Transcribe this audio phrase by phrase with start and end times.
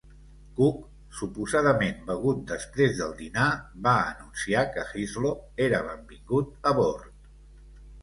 [0.59, 0.77] Cook,
[1.17, 3.45] suposadament begut després del dinar,
[3.91, 7.35] va anunciar que Hislop era "benvingut a bord".